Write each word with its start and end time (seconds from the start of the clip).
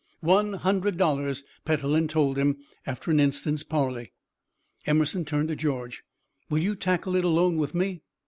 "One 0.21 0.53
hundred 0.53 0.97
dollars," 0.97 1.43
Petellin 1.63 2.07
told 2.07 2.35
him, 2.35 2.57
after 2.87 3.11
an 3.11 3.19
instant's 3.19 3.61
parley. 3.61 4.13
Emerson 4.87 5.25
turned 5.25 5.49
to 5.49 5.55
George. 5.55 6.01
"Will 6.49 6.57
you 6.57 6.75
tackle 6.75 7.15
it 7.15 7.23
alone 7.23 7.57
with 7.57 7.75
me?" 7.75 8.01